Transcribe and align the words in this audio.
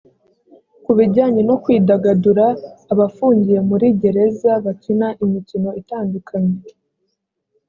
ku 0.83 0.91
bijyanye 0.97 1.41
no 1.49 1.55
kwidagadura 1.63 2.45
abafungiye 2.93 3.59
muri 3.69 3.85
gereza 4.01 4.51
bakina 4.65 5.07
imikino 5.23 5.69
itandukany. 5.81 6.53